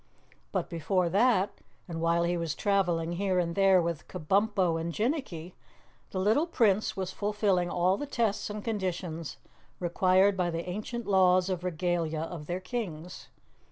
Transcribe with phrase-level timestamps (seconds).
[0.51, 5.53] But before that, and while he was traveling here and there with Kabumpo and Jinnicky,
[6.09, 9.37] the little Prince was fulfilling all the tests and conditions
[9.79, 13.27] required by the ancient laws of Regalia of their Kings.